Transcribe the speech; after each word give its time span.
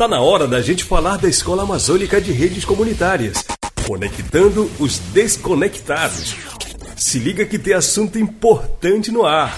Tá 0.00 0.08
na 0.08 0.18
hora 0.18 0.48
da 0.48 0.62
gente 0.62 0.82
falar 0.82 1.18
da 1.18 1.28
Escola 1.28 1.62
Amazônica 1.62 2.22
de 2.22 2.32
Redes 2.32 2.64
Comunitárias, 2.64 3.44
conectando 3.86 4.70
os 4.80 4.98
desconectados. 4.98 6.36
Se 6.96 7.18
liga 7.18 7.44
que 7.44 7.58
tem 7.58 7.74
assunto 7.74 8.18
importante 8.18 9.12
no 9.12 9.26
ar. 9.26 9.54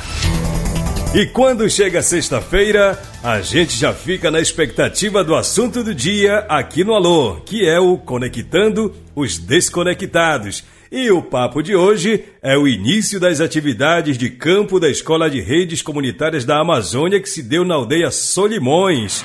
E 1.15 1.27
quando 1.27 1.71
chega 1.71 2.03
sexta-feira, 2.03 3.01
a 3.23 3.41
gente 3.41 3.77
já 3.77 3.95
fica 3.95 4.33
na 4.33 4.41
expectativa 4.41 5.23
do 5.23 5.37
assunto 5.37 5.85
do 5.85 5.95
dia 5.95 6.39
aqui 6.49 6.83
no 6.83 6.93
Alô, 6.93 7.37
que 7.47 7.65
é 7.65 7.79
o 7.79 7.97
Conectando 7.97 8.93
os 9.15 9.39
Desconectados. 9.39 10.65
E 10.91 11.09
o 11.13 11.23
papo 11.23 11.63
de 11.63 11.77
hoje 11.77 12.25
é 12.43 12.59
o 12.59 12.67
início 12.67 13.21
das 13.21 13.41
atividades 13.41 14.19
de 14.19 14.29
campo 14.29 14.81
da 14.81 14.91
Escola 14.91 15.31
de 15.31 15.41
Redes 15.41 15.83
Comunitárias 15.83 16.45
da 16.45 16.59
Amazônia 16.59 17.21
que 17.21 17.29
se 17.29 17.45
deu 17.45 17.65
na 17.65 17.77
aldeia 17.77 18.11
Solimões. 18.11 19.25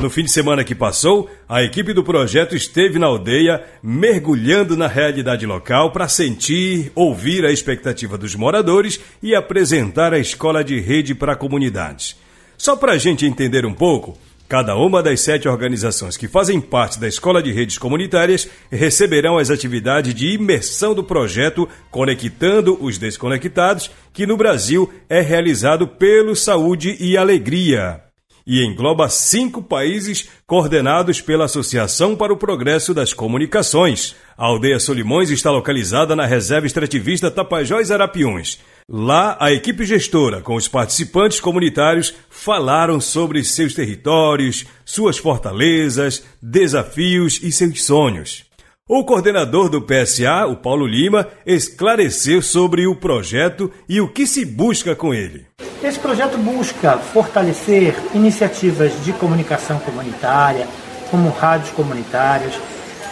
No 0.00 0.08
fim 0.08 0.22
de 0.22 0.30
semana 0.30 0.62
que 0.62 0.76
passou, 0.76 1.28
a 1.48 1.60
equipe 1.64 1.92
do 1.92 2.04
projeto 2.04 2.54
esteve 2.54 3.00
na 3.00 3.06
aldeia 3.06 3.64
mergulhando 3.82 4.76
na 4.76 4.86
realidade 4.86 5.44
local 5.44 5.90
para 5.90 6.06
sentir, 6.06 6.92
ouvir 6.94 7.44
a 7.44 7.50
expectativa 7.50 8.16
dos 8.16 8.36
moradores 8.36 9.00
e 9.20 9.34
apresentar 9.34 10.14
a 10.14 10.18
escola 10.20 10.62
de 10.62 10.78
rede 10.78 11.16
para 11.16 11.34
comunidades. 11.34 12.16
Só 12.56 12.76
para 12.76 12.92
a 12.92 12.98
gente 12.98 13.26
entender 13.26 13.66
um 13.66 13.74
pouco, 13.74 14.16
cada 14.48 14.76
uma 14.76 15.02
das 15.02 15.20
sete 15.20 15.48
organizações 15.48 16.16
que 16.16 16.28
fazem 16.28 16.60
parte 16.60 17.00
da 17.00 17.08
Escola 17.08 17.42
de 17.42 17.50
Redes 17.50 17.76
Comunitárias 17.76 18.48
receberão 18.70 19.36
as 19.36 19.50
atividades 19.50 20.14
de 20.14 20.28
imersão 20.28 20.94
do 20.94 21.02
projeto 21.02 21.68
Conectando 21.90 22.78
os 22.80 22.98
Desconectados, 22.98 23.90
que 24.12 24.26
no 24.28 24.36
Brasil 24.36 24.88
é 25.08 25.20
realizado 25.20 25.88
pelo 25.88 26.36
Saúde 26.36 26.96
e 27.00 27.16
Alegria 27.16 28.07
e 28.48 28.64
engloba 28.64 29.10
cinco 29.10 29.62
países 29.62 30.26
coordenados 30.46 31.20
pela 31.20 31.44
Associação 31.44 32.16
para 32.16 32.32
o 32.32 32.36
Progresso 32.38 32.94
das 32.94 33.12
Comunicações. 33.12 34.16
A 34.38 34.46
aldeia 34.46 34.80
Solimões 34.80 35.28
está 35.28 35.50
localizada 35.50 36.16
na 36.16 36.24
reserva 36.24 36.66
extrativista 36.66 37.30
Tapajós 37.30 37.90
Arapiuns. 37.90 38.58
Lá, 38.88 39.36
a 39.38 39.52
equipe 39.52 39.84
gestora, 39.84 40.40
com 40.40 40.54
os 40.54 40.66
participantes 40.66 41.40
comunitários, 41.40 42.14
falaram 42.30 42.98
sobre 43.02 43.44
seus 43.44 43.74
territórios, 43.74 44.64
suas 44.82 45.18
fortalezas, 45.18 46.24
desafios 46.40 47.38
e 47.42 47.52
seus 47.52 47.82
sonhos. 47.82 48.46
O 48.88 49.04
coordenador 49.04 49.68
do 49.68 49.82
PSA, 49.82 50.46
o 50.46 50.56
Paulo 50.56 50.86
Lima, 50.86 51.28
esclareceu 51.44 52.40
sobre 52.40 52.86
o 52.86 52.96
projeto 52.96 53.70
e 53.86 54.00
o 54.00 54.08
que 54.08 54.26
se 54.26 54.46
busca 54.46 54.96
com 54.96 55.12
ele. 55.12 55.44
Esse 55.82 55.98
projeto 55.98 56.36
busca 56.36 56.98
fortalecer 56.98 57.94
iniciativas 58.12 58.92
de 59.04 59.12
comunicação 59.12 59.78
comunitária, 59.78 60.66
como 61.08 61.30
rádios 61.30 61.70
comunitárias, 61.70 62.52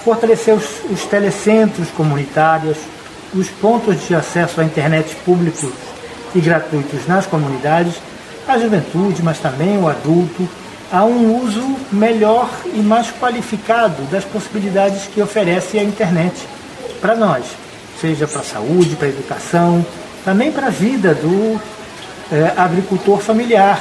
fortalecer 0.05 0.53
os, 0.53 0.65
os 0.91 1.05
telecentros 1.05 1.89
comunitários, 1.93 2.77
os 3.33 3.49
pontos 3.49 4.09
de 4.09 4.17
acesso 4.17 4.61
à 4.61 4.65
internet 4.65 5.15
públicos 5.25 5.71
e 6.35 6.41
gratuitos 6.41 7.07
nas 7.07 7.25
comunidades, 7.25 7.95
a 8.49 8.59
juventude, 8.59 9.23
mas 9.23 9.39
também 9.39 9.79
o 9.79 9.89
adulto, 9.89 10.49
a 10.91 11.05
um 11.05 11.41
uso 11.41 11.63
melhor 11.93 12.51
e 12.75 12.79
mais 12.79 13.13
qualificado 13.13 14.03
das 14.11 14.25
possibilidades 14.25 15.07
que 15.07 15.23
oferece 15.23 15.79
a 15.79 15.85
internet 15.85 16.35
para 17.01 17.15
nós, 17.15 17.45
seja 18.01 18.27
para 18.27 18.41
a 18.41 18.45
saúde, 18.45 18.97
para 18.97 19.07
a 19.07 19.11
educação, 19.11 19.87
também 20.25 20.51
para 20.51 20.67
a 20.67 20.71
vida 20.71 21.15
do 21.15 21.61
é, 22.33 22.53
agricultor 22.57 23.19
familiar. 23.19 23.81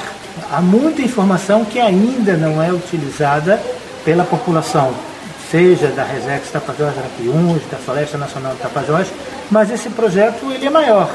Há 0.51 0.61
muita 0.61 1.01
informação 1.01 1.63
que 1.65 1.79
ainda 1.79 2.35
não 2.35 2.61
é 2.61 2.71
utilizada 2.71 3.61
pela 4.03 4.23
população, 4.23 4.93
seja 5.49 5.87
da 5.87 6.03
Resex 6.03 6.51
Tapajós 6.51 6.93
Arapiuns, 6.97 7.61
da 7.71 7.77
Floresta 7.77 8.17
Nacional 8.17 8.53
de 8.53 8.59
Tapajós, 8.59 9.07
mas 9.49 9.71
esse 9.71 9.89
projeto 9.89 10.51
ele 10.51 10.65
é 10.65 10.69
maior. 10.69 11.09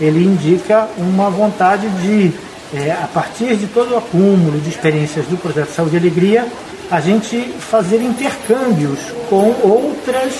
Ele 0.00 0.24
indica 0.24 0.88
uma 0.96 1.30
vontade 1.30 1.88
de 2.02 2.32
é, 2.74 2.92
a 2.92 3.08
partir 3.12 3.56
de 3.56 3.66
todo 3.66 3.94
o 3.94 3.98
acúmulo 3.98 4.60
de 4.60 4.68
experiências 4.68 5.26
do 5.26 5.36
projeto 5.36 5.70
Saúde 5.70 5.96
e 5.96 5.98
Alegria, 5.98 6.46
a 6.90 7.00
gente 7.00 7.36
fazer 7.58 8.02
intercâmbios 8.02 8.98
com 9.28 9.54
outras 9.62 10.34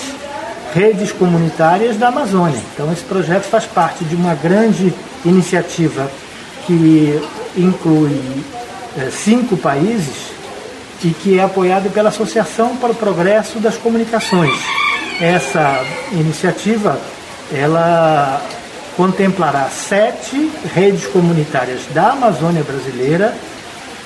redes 0.73 1.11
comunitárias 1.11 1.97
da 1.97 2.09
Amazônia. 2.09 2.59
Então, 2.73 2.91
esse 2.91 3.03
projeto 3.03 3.43
faz 3.43 3.65
parte 3.65 4.03
de 4.03 4.15
uma 4.15 4.35
grande 4.35 4.93
iniciativa 5.25 6.09
que 6.65 7.19
inclui 7.57 8.19
é, 8.97 9.09
cinco 9.09 9.57
países 9.57 10.29
e 11.03 11.09
que 11.09 11.39
é 11.39 11.43
apoiado 11.43 11.91
pela 11.91 12.09
Associação 12.09 12.75
para 12.77 12.91
o 12.91 12.95
Progresso 12.95 13.59
das 13.59 13.77
Comunicações. 13.77 14.53
Essa 15.19 15.83
iniciativa, 16.11 16.99
ela 17.53 18.41
contemplará 18.95 19.69
sete 19.69 20.51
redes 20.73 21.05
comunitárias 21.07 21.81
da 21.93 22.11
Amazônia 22.11 22.63
brasileira 22.63 23.33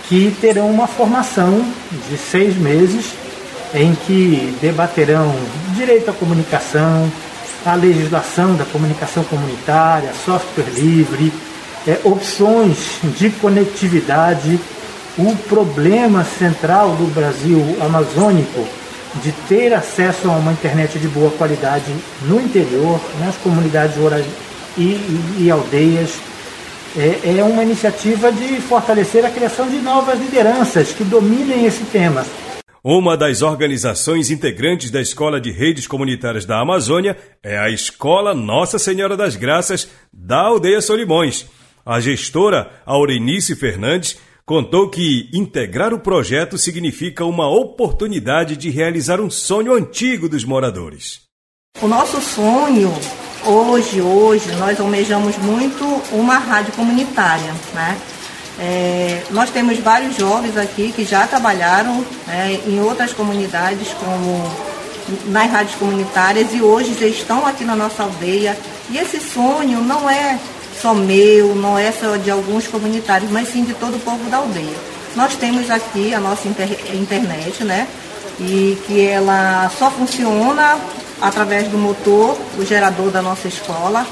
que 0.08 0.36
terão 0.40 0.70
uma 0.70 0.88
formação 0.88 1.66
de 2.10 2.18
seis 2.18 2.56
meses 2.56 3.14
em 3.74 3.96
que 3.96 4.56
debaterão 4.62 5.34
direito 5.76 6.10
à 6.10 6.14
comunicação, 6.14 7.12
a 7.66 7.76
legislação 7.76 8.56
da 8.56 8.66
comunicação 8.66 9.24
comunitária, 9.24 10.12
software 10.26 10.70
livre, 10.76 11.34
é, 11.88 12.00
opções 12.04 13.00
de 13.18 13.30
conectividade, 13.30 14.60
o 15.18 15.36
problema 15.48 16.24
central 16.24 16.90
do 16.96 17.14
Brasil 17.14 17.78
amazônico 17.82 18.66
de 19.22 19.32
ter 19.48 19.74
acesso 19.74 20.28
a 20.28 20.32
uma 20.32 20.52
internet 20.52 20.98
de 20.98 21.08
boa 21.08 21.32
qualidade 21.32 21.94
no 22.24 22.40
interior, 22.40 23.00
nas 23.20 23.36
comunidades 23.38 23.96
rurais 23.98 24.26
e, 24.78 24.82
e, 24.82 25.36
e 25.42 25.52
aldeias. 25.52 26.12
É, 26.96 27.38
é 27.40 27.44
uma 27.44 27.64
iniciativa 27.64 28.32
de 28.32 28.62
fortalecer 28.62 29.26
a 29.26 29.30
criação 29.30 29.68
de 29.68 29.78
novas 29.78 30.20
lideranças 30.20 30.92
que 30.92 31.04
dominem 31.04 31.66
esse 31.66 31.84
tema. 31.86 32.24
Uma 32.86 33.16
das 33.16 33.42
organizações 33.42 34.30
integrantes 34.30 34.92
da 34.92 35.00
Escola 35.00 35.40
de 35.40 35.50
Redes 35.52 35.88
Comunitárias 35.88 36.44
da 36.44 36.60
Amazônia 36.60 37.18
é 37.42 37.58
a 37.58 37.70
Escola 37.70 38.34
Nossa 38.34 38.78
Senhora 38.78 39.16
das 39.16 39.38
Graças 39.38 39.88
da 40.12 40.42
Aldeia 40.42 40.82
Solimões. 40.82 41.46
A 41.86 42.02
gestora 42.02 42.70
Aurenice 42.86 43.56
Fernandes 43.56 44.18
contou 44.46 44.90
que 44.90 45.30
integrar 45.34 45.94
o 45.94 46.00
projeto 46.00 46.58
significa 46.58 47.24
uma 47.24 47.48
oportunidade 47.48 48.58
de 48.58 48.70
realizar 48.70 49.22
um 49.22 49.30
sonho 49.30 49.74
antigo 49.74 50.28
dos 50.28 50.44
moradores. 50.44 51.22
O 51.82 51.88
nosso 51.88 52.20
sonho 52.20 52.94
hoje, 53.46 54.02
hoje, 54.02 54.52
nós 54.58 54.78
almejamos 54.78 55.38
muito 55.38 55.86
uma 56.12 56.38
rádio 56.38 56.74
comunitária, 56.74 57.54
né? 57.74 57.98
É, 58.60 59.24
nós 59.32 59.50
temos 59.50 59.80
vários 59.80 60.16
jovens 60.16 60.56
aqui 60.58 60.92
que 60.92 61.04
já 61.04 61.26
trabalharam 61.26 62.06
né, 62.28 62.60
em 62.68 62.80
outras 62.80 63.12
comunidades, 63.12 63.90
como 64.00 64.52
nas 65.26 65.52
rádios 65.52 65.76
comunitárias, 65.76 66.54
e 66.54 66.62
hoje 66.62 66.96
já 67.00 67.08
estão 67.08 67.46
aqui 67.46 67.64
na 67.64 67.76
nossa 67.76 68.04
aldeia. 68.04 68.58
E 68.90 68.98
esse 68.98 69.20
sonho 69.20 69.82
não 69.82 70.10
é 70.10 70.38
só 70.82 70.94
meu, 70.94 71.56
não 71.56 71.78
é 71.78 71.92
só 71.92 72.16
de 72.16 72.30
alguns 72.30 72.68
comunitários, 72.68 73.32
mas 73.32 73.50
sim 73.50 73.64
de 73.64 73.74
todo 73.74 73.96
o 73.96 74.00
povo 74.00 74.30
da 74.30 74.38
aldeia. 74.38 74.78
Nós 75.16 75.36
temos 75.36 75.70
aqui 75.70 76.14
a 76.14 76.20
nossa 76.20 76.48
inter 76.48 76.70
internet, 76.94 77.64
né? 77.64 77.88
E 78.40 78.78
que 78.86 79.06
ela 79.06 79.72
só 79.78 79.92
funciona 79.92 80.78
através 81.22 81.68
do 81.68 81.78
motor, 81.78 82.38
o 82.58 82.66
gerador 82.66 83.12
da 83.12 83.22
nossa 83.22 83.48
escola. 83.48 84.06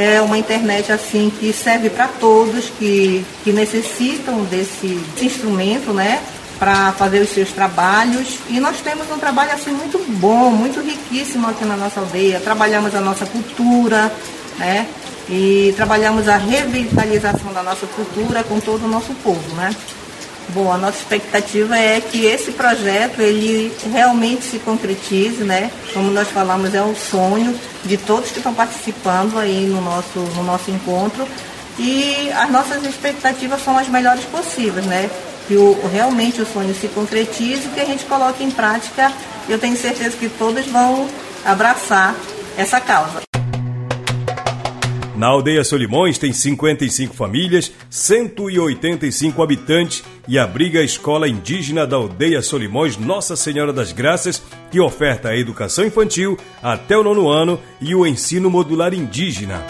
É 0.00 0.20
uma 0.20 0.38
internet 0.38 0.92
assim 0.92 1.28
que 1.28 1.52
serve 1.52 1.90
para 1.90 2.06
todos 2.06 2.70
que, 2.78 3.26
que 3.42 3.50
necessitam 3.52 4.44
desse, 4.44 4.96
instrumento, 5.20 5.92
né? 5.92 6.22
Para 6.56 6.92
fazer 6.92 7.18
os 7.18 7.30
seus 7.30 7.50
trabalhos. 7.50 8.38
E 8.48 8.60
nós 8.60 8.80
temos 8.80 9.10
um 9.10 9.18
trabalho 9.18 9.50
assim 9.50 9.72
muito 9.72 9.98
bom, 10.20 10.52
muito 10.52 10.80
riquíssimo 10.80 11.48
aqui 11.48 11.64
na 11.64 11.76
nossa 11.76 11.98
aldeia. 11.98 12.38
Trabalhamos 12.38 12.94
a 12.94 13.00
nossa 13.00 13.26
cultura, 13.26 14.12
né? 14.56 14.86
E 15.28 15.74
trabalhamos 15.76 16.28
a 16.28 16.36
revitalização 16.36 17.52
da 17.52 17.64
nossa 17.64 17.88
cultura 17.88 18.44
com 18.44 18.60
todo 18.60 18.84
o 18.84 18.88
nosso 18.88 19.12
povo, 19.14 19.52
né? 19.56 19.74
Bom, 20.50 20.72
a 20.72 20.78
nossa 20.78 20.98
expectativa 20.98 21.76
é 21.76 22.00
que 22.00 22.24
esse 22.24 22.52
projeto 22.52 23.20
ele 23.20 23.70
realmente 23.92 24.44
se 24.44 24.58
concretize, 24.58 25.44
né? 25.44 25.70
Como 25.92 26.10
nós 26.10 26.28
falamos, 26.28 26.74
é 26.74 26.82
um 26.82 26.96
sonho 26.96 27.54
de 27.84 27.98
todos 27.98 28.30
que 28.30 28.38
estão 28.38 28.54
participando 28.54 29.38
aí 29.38 29.66
no 29.66 29.82
nosso, 29.82 30.18
no 30.18 30.42
nosso 30.42 30.70
encontro. 30.70 31.28
E 31.78 32.30
as 32.32 32.50
nossas 32.50 32.82
expectativas 32.84 33.62
são 33.62 33.76
as 33.78 33.88
melhores 33.88 34.24
possíveis, 34.24 34.86
né? 34.86 35.10
Que 35.46 35.54
o, 35.54 35.78
realmente 35.92 36.40
o 36.40 36.46
sonho 36.46 36.74
se 36.74 36.88
concretize 36.88 37.66
e 37.66 37.70
que 37.74 37.80
a 37.80 37.84
gente 37.84 38.06
coloque 38.06 38.42
em 38.42 38.50
prática. 38.50 39.12
Eu 39.48 39.58
tenho 39.58 39.76
certeza 39.76 40.16
que 40.16 40.30
todos 40.30 40.66
vão 40.66 41.06
abraçar 41.44 42.14
essa 42.56 42.80
causa. 42.80 43.27
Na 45.18 45.26
aldeia 45.26 45.64
Solimões 45.64 46.16
tem 46.16 46.32
55 46.32 47.12
famílias, 47.12 47.72
185 47.90 49.42
habitantes 49.42 50.04
e 50.28 50.38
abriga 50.38 50.78
a 50.78 50.84
escola 50.84 51.28
indígena 51.28 51.84
da 51.84 51.96
aldeia 51.96 52.40
Solimões 52.40 52.96
Nossa 52.96 53.34
Senhora 53.34 53.72
das 53.72 53.90
Graças, 53.90 54.40
que 54.70 54.78
oferta 54.78 55.30
a 55.30 55.36
educação 55.36 55.84
infantil 55.84 56.38
até 56.62 56.96
o 56.96 57.02
nono 57.02 57.28
ano 57.28 57.58
e 57.80 57.96
o 57.96 58.06
ensino 58.06 58.48
modular 58.48 58.94
indígena. 58.94 59.60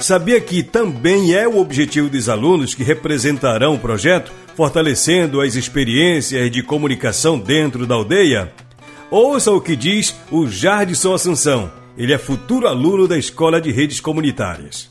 Sabia 0.00 0.40
que 0.40 0.62
também 0.62 1.34
é 1.34 1.46
o 1.46 1.58
objetivo 1.58 2.08
dos 2.08 2.30
alunos 2.30 2.74
que 2.74 2.82
representarão 2.82 3.74
o 3.74 3.78
projeto, 3.78 4.32
fortalecendo 4.56 5.38
as 5.38 5.54
experiências 5.54 6.50
de 6.50 6.62
comunicação 6.62 7.38
dentro 7.38 7.86
da 7.86 7.94
aldeia? 7.94 8.50
Ouça 9.10 9.52
o 9.52 9.60
que 9.60 9.76
diz 9.76 10.16
o 10.30 10.46
Jardison 10.46 11.12
Assunção 11.12 11.79
ele 12.00 12.14
é 12.14 12.18
futuro 12.18 12.66
aluno 12.66 13.06
da 13.06 13.18
Escola 13.18 13.60
de 13.60 13.70
Redes 13.70 14.00
Comunitárias. 14.00 14.88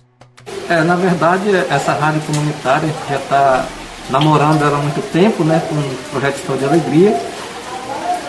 É, 0.69 0.83
na 0.83 0.95
verdade, 0.95 1.49
essa 1.67 1.91
rádio 1.93 2.21
comunitária 2.21 2.87
já 3.09 3.15
está 3.15 3.65
namorando 4.11 4.61
ela 4.61 4.77
há 4.77 4.81
muito 4.81 5.01
tempo, 5.11 5.43
né, 5.43 5.59
com 5.67 5.73
o 5.73 5.97
projeto 6.11 6.35
História 6.35 6.59
de 6.59 6.65
Alegria. 6.67 7.19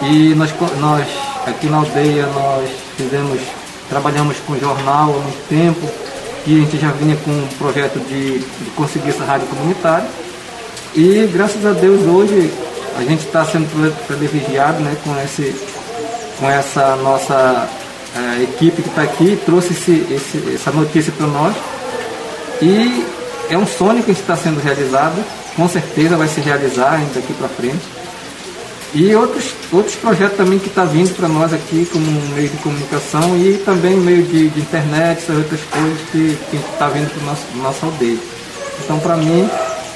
E 0.01 0.35
nós, 0.35 0.51
nós 0.79 1.07
aqui 1.47 1.67
na 1.67 1.77
aldeia 1.77 2.25
nós 2.29 2.71
fizemos, 2.97 3.39
trabalhamos 3.91 4.39
com 4.47 4.59
jornal 4.59 5.15
há 5.15 5.23
muito 5.25 5.47
tempo, 5.47 5.87
e 6.47 6.57
a 6.57 6.61
gente 6.61 6.79
já 6.79 6.91
vinha 6.93 7.17
com 7.17 7.33
um 7.33 7.49
projeto 7.59 7.99
de, 8.09 8.39
de 8.39 8.71
conseguir 8.75 9.11
essa 9.11 9.25
rádio 9.25 9.47
comunitária. 9.49 10.09
E 10.97 11.29
graças 11.31 11.67
a 11.67 11.73
Deus 11.73 12.01
hoje 12.07 12.51
a 12.97 13.03
gente 13.03 13.27
está 13.27 13.45
sendo 13.45 13.69
privilegiado 14.07 14.81
né, 14.81 14.97
com, 15.05 15.15
esse, 15.21 15.55
com 16.39 16.49
essa 16.49 16.97
nossa 16.97 17.69
a 18.15 18.43
equipe 18.43 18.83
que 18.83 18.89
está 18.89 19.03
aqui 19.03 19.39
trouxe 19.45 19.73
esse, 19.73 20.07
esse, 20.11 20.55
essa 20.55 20.71
notícia 20.71 21.13
para 21.13 21.27
nós. 21.27 21.55
E 22.61 23.05
é 23.49 23.57
um 23.57 23.67
sonho 23.67 24.03
que 24.03 24.11
está 24.11 24.37
sendo 24.37 24.61
realizado, 24.61 25.25
com 25.57 25.69
certeza 25.69 26.17
vai 26.17 26.29
se 26.29 26.41
realizar 26.41 26.95
ainda 26.95 27.15
daqui 27.15 27.33
para 27.35 27.49
frente. 27.49 28.01
E 28.93 29.15
outros, 29.15 29.55
outros 29.73 29.95
projetos 29.95 30.37
também 30.37 30.59
que 30.59 30.67
estão 30.67 30.85
tá 30.85 30.93
vindo 30.93 31.15
para 31.15 31.29
nós 31.29 31.53
aqui 31.53 31.89
como 31.93 32.05
um 32.05 32.29
meio 32.35 32.49
de 32.49 32.57
comunicação 32.59 33.37
e 33.37 33.59
também 33.65 33.97
meio 33.97 34.25
de, 34.25 34.49
de 34.49 34.61
internet, 34.61 35.19
essas 35.19 35.37
outras 35.37 35.61
coisas 35.61 35.99
que 36.11 36.37
está 36.73 36.89
vindo 36.89 37.09
para 37.09 37.25
nosso, 37.25 37.47
nosso 37.57 37.87
aldeia. 37.87 38.19
Então 38.85 38.99
para 38.99 39.17
mim, 39.17 39.49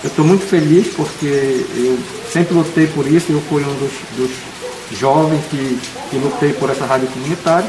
eu 0.04 0.08
estou 0.08 0.24
muito 0.24 0.46
feliz 0.46 0.86
porque 0.94 1.66
eu 1.74 1.98
sempre 2.32 2.54
lutei 2.54 2.86
por 2.86 3.04
isso, 3.06 3.32
eu 3.32 3.42
fui 3.48 3.64
um 3.64 3.74
dos, 3.74 3.92
dos 4.16 4.30
jovens 4.96 5.42
que, 5.50 5.78
que 6.10 6.16
lutei 6.16 6.52
por 6.52 6.70
essa 6.70 6.86
rádio 6.86 7.08
comunitária 7.08 7.68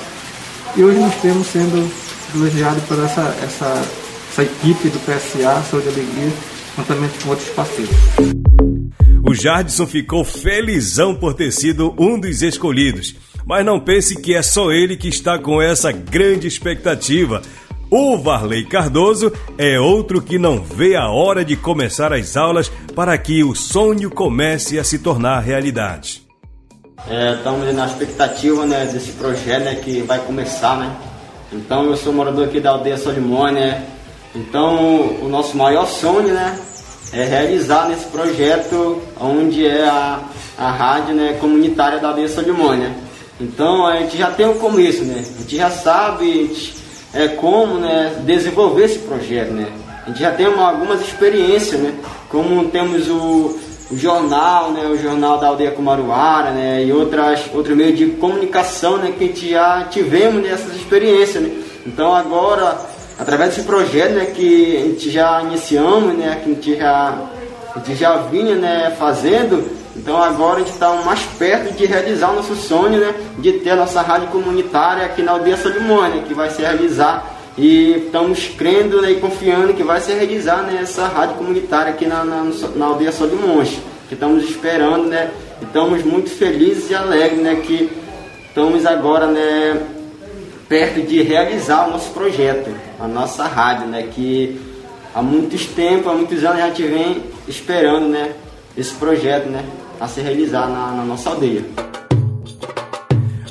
e 0.77 0.83
hoje 0.83 0.99
nós 0.99 1.15
temos 1.21 1.47
sendo 1.47 1.89
privilegiados 2.31 2.83
por 2.83 2.99
essa, 2.99 3.21
essa, 3.41 3.85
essa 4.29 4.43
equipe 4.43 4.89
do 4.89 4.99
PSA, 4.99 5.63
Saúde 5.69 5.87
e 5.87 5.89
Alegria, 5.89 6.33
juntamente 6.75 7.23
com 7.23 7.29
outros 7.29 7.49
parceiros. 7.49 7.95
O 9.27 9.33
Jardson 9.33 9.87
ficou 9.87 10.23
felizão 10.23 11.15
por 11.15 11.33
ter 11.33 11.51
sido 11.51 11.95
um 11.97 12.19
dos 12.19 12.41
escolhidos. 12.41 13.15
Mas 13.45 13.65
não 13.65 13.79
pense 13.79 14.15
que 14.15 14.33
é 14.33 14.41
só 14.41 14.71
ele 14.71 14.97
que 14.97 15.07
está 15.07 15.37
com 15.37 15.61
essa 15.61 15.91
grande 15.91 16.47
expectativa. 16.47 17.41
O 17.89 18.17
Varley 18.17 18.65
Cardoso 18.65 19.31
é 19.57 19.79
outro 19.79 20.21
que 20.21 20.37
não 20.37 20.61
vê 20.61 20.95
a 20.95 21.09
hora 21.09 21.45
de 21.45 21.55
começar 21.55 22.11
as 22.11 22.35
aulas 22.35 22.69
para 22.95 23.17
que 23.17 23.43
o 23.43 23.55
sonho 23.55 24.09
comece 24.09 24.79
a 24.79 24.83
se 24.83 24.99
tornar 24.99 25.39
realidade. 25.39 26.24
É, 27.07 27.35
estamos 27.35 27.71
na 27.71 27.85
expectativa 27.85 28.65
né, 28.65 28.89
desse 28.91 29.11
projeto 29.11 29.63
né, 29.63 29.75
que 29.75 30.01
vai 30.01 30.17
começar, 30.17 30.75
né? 30.77 30.91
Então 31.53 31.85
eu 31.85 31.95
sou 31.95 32.11
morador 32.11 32.45
aqui 32.45 32.59
da 32.59 32.71
aldeia 32.71 32.97
Solimone, 32.97 33.59
né? 33.59 33.85
Então 34.33 34.75
o 35.21 35.29
nosso 35.29 35.55
maior 35.55 35.85
sonho, 35.85 36.33
né, 36.33 36.59
é 37.13 37.23
realizar 37.23 37.87
nesse 37.87 38.05
projeto 38.07 39.03
onde 39.21 39.67
é 39.67 39.87
a, 39.87 40.19
a 40.57 40.71
rádio 40.71 41.13
né, 41.13 41.37
comunitária 41.39 41.99
da 41.99 42.07
aldeia 42.07 42.27
Solimone, 42.27 42.81
né? 42.81 42.95
Então 43.39 43.85
a 43.85 43.97
gente 43.97 44.17
já 44.17 44.31
tem 44.31 44.47
um 44.47 44.57
começo, 44.57 45.03
né? 45.03 45.19
A 45.19 45.41
gente 45.41 45.57
já 45.57 45.69
sabe 45.69 46.55
é, 47.13 47.27
como 47.27 47.75
né, 47.75 48.15
desenvolver 48.25 48.85
esse 48.85 48.99
projeto, 48.99 49.51
né? 49.51 49.67
A 50.05 50.09
gente 50.09 50.21
já 50.21 50.31
tem 50.31 50.47
uma, 50.47 50.69
algumas 50.69 51.01
experiências, 51.01 51.79
né? 51.79 51.93
Como 52.29 52.67
temos 52.69 53.07
o, 53.09 53.59
o 53.89 53.97
jornal, 53.97 54.71
né, 54.71 54.87
o 54.87 54.97
jornal 54.97 55.37
da 55.37 55.47
aldeia 55.47 55.71
Kumaruara, 55.71 56.51
né, 56.51 56.83
e 56.83 56.91
outras 56.91 57.41
outro 57.53 57.75
meio 57.75 57.93
de 57.93 58.07
comunicação, 58.07 58.97
né, 58.97 59.13
que 59.17 59.51
já 59.51 59.83
tivemos 59.89 60.41
nessas 60.41 60.75
experiências, 60.75 61.43
né. 61.43 61.51
Então 61.85 62.15
agora, 62.15 62.77
através 63.19 63.51
desse 63.51 63.67
projeto, 63.67 64.13
né, 64.13 64.25
que 64.25 64.77
a 64.77 64.79
gente 64.81 65.09
já 65.11 65.41
iniciamos, 65.43 66.15
né, 66.15 66.41
que 66.43 66.51
a 66.51 66.53
gente 66.53 66.75
já 66.77 67.17
a 67.75 67.79
gente 67.79 67.95
já 67.95 68.17
vinha, 68.17 68.55
né, 68.55 68.95
fazendo, 68.97 69.69
então 69.95 70.21
agora 70.21 70.55
a 70.55 70.59
gente 70.59 70.71
está 70.71 70.91
mais 71.03 71.19
perto 71.37 71.73
de 71.73 71.85
realizar 71.85 72.31
o 72.31 72.35
nosso 72.37 72.55
sonho, 72.55 72.99
né, 72.99 73.13
de 73.37 73.51
ter 73.53 73.71
a 73.71 73.75
nossa 73.75 74.01
rádio 74.01 74.29
comunitária 74.29 75.05
aqui 75.05 75.21
na 75.21 75.33
aldeia 75.33 75.57
Solimone, 75.57 76.21
que 76.21 76.33
vai 76.33 76.49
se 76.49 76.61
realizar 76.61 77.35
e 77.57 78.05
estamos 78.05 78.49
crendo 78.57 79.01
né, 79.01 79.11
e 79.11 79.19
confiando 79.19 79.73
que 79.73 79.83
vai 79.83 80.01
se 80.01 80.11
realizar 80.11 80.63
né, 80.63 80.79
essa 80.81 81.07
rádio 81.07 81.35
comunitária 81.35 81.93
aqui 81.93 82.05
na, 82.05 82.23
na, 82.23 82.43
na 82.75 82.85
aldeia 82.85 83.11
Sol 83.11 83.29
de 83.29 83.35
que 84.07 84.13
estamos 84.13 84.43
esperando, 84.43 85.07
né? 85.07 85.31
E 85.61 85.65
estamos 85.65 86.03
muito 86.03 86.29
felizes 86.29 86.89
e 86.89 86.95
alegres, 86.95 87.41
né? 87.41 87.55
Que 87.55 87.89
estamos 88.47 88.85
agora, 88.85 89.27
né? 89.27 89.81
Perto 90.67 91.01
de 91.01 91.21
realizar 91.21 91.87
o 91.87 91.91
nosso 91.91 92.11
projeto, 92.11 92.69
a 92.99 93.07
nossa 93.07 93.45
rádio, 93.45 93.87
né? 93.87 94.07
Que 94.13 94.59
há 95.13 95.21
muitos 95.21 95.65
tempos, 95.65 96.11
há 96.11 96.13
muitos 96.13 96.43
anos 96.43 96.61
a 96.61 96.67
gente 96.67 96.83
vem 96.83 97.23
esperando, 97.47 98.09
né? 98.09 98.33
Esse 98.77 98.93
projeto, 98.93 99.47
né? 99.47 99.63
A 99.99 100.07
se 100.07 100.21
realizar 100.21 100.67
na, 100.67 100.91
na 100.91 101.03
nossa 101.03 101.29
aldeia. 101.29 101.63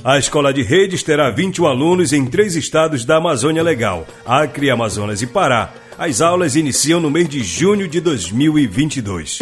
A 0.05 0.19
escola 0.19 0.53
de 0.53 0.61
redes 0.61 1.03
terá 1.03 1.31
21 1.31 1.67
alunos 1.67 2.13
em 2.13 2.27
três 2.27 2.55
estados 2.57 3.07
da 3.07 3.17
Amazônia 3.17 3.63
Legal, 3.63 4.07
Acre, 4.27 4.69
Amazonas 4.69 5.23
e 5.23 5.27
Pará. 5.27 5.73
As 5.97 6.21
aulas 6.21 6.57
iniciam 6.57 7.01
no 7.01 7.11
mês 7.11 7.27
de 7.27 7.43
junho 7.43 7.89
de 7.89 8.03
2022. 8.03 9.39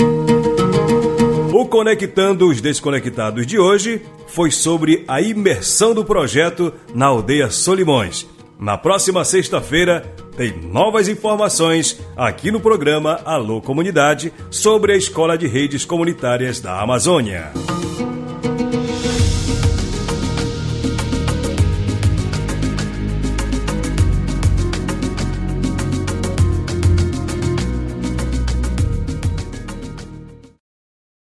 O 1.53 1.67
Conectando 1.67 2.49
os 2.49 2.61
Desconectados 2.61 3.45
de 3.45 3.59
hoje 3.59 4.03
foi 4.29 4.53
sobre 4.53 5.03
a 5.09 5.21
imersão 5.21 5.93
do 5.93 6.05
projeto 6.05 6.73
na 6.95 7.07
aldeia 7.07 7.51
Solimões. 7.51 8.25
Na 8.57 8.79
próxima 8.79 9.25
sexta-feira 9.25 10.15
tem 10.37 10.57
novas 10.57 11.09
informações 11.09 12.01
aqui 12.17 12.53
no 12.53 12.61
programa 12.61 13.21
Alô 13.25 13.61
Comunidade 13.61 14.33
sobre 14.49 14.93
a 14.93 14.97
Escola 14.97 15.37
de 15.37 15.49
Redes 15.49 15.85
Comunitárias 15.85 16.61
da 16.61 16.81
Amazônia. 16.81 17.51